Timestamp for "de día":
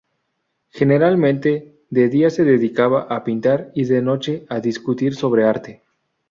1.91-2.31